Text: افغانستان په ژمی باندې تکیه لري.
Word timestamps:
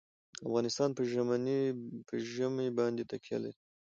افغانستان 0.47 0.89
په 2.09 2.15
ژمی 2.33 2.69
باندې 2.79 3.07
تکیه 3.11 3.37
لري. 3.43 3.59